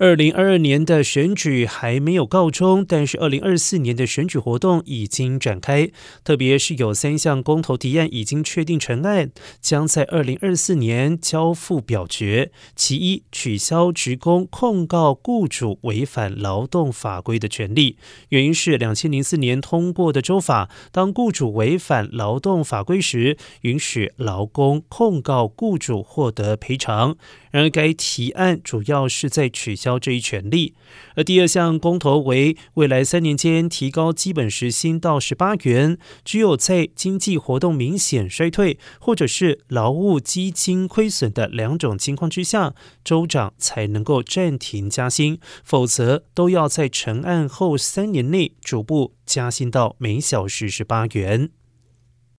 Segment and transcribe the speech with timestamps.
[0.00, 5.90] 二零二二年的选举还没有告终，但是二零二四年的选举活动已经展开。
[6.22, 12.52] 特别是有三项公投提案已经确定成案，将在二零二四年交付表决。
[12.76, 17.96] 其一，取消职工控告雇主违反劳动法规的权利，
[18.28, 27.16] 原因是两千零四年通过的州法，当雇主违反劳动法规时，允许劳工控告雇主获得赔偿。
[27.50, 30.74] 然而，该提案主要是在取消这一权利。
[31.14, 42.74] 而第二项公投为未来三年间提高基本时薪到十八元，只有在经济活动明显衰退或者是劳务基金亏损的两种情况之下，
[43.04, 51.50] 州长才能够暂停加薪，否则都要在成案后三年内逐步加薪到每小时十八元。